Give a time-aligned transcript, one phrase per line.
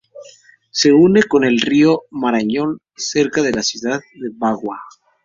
[0.71, 4.79] Se une con el río Marañón cerca de la ciudad de Bagua.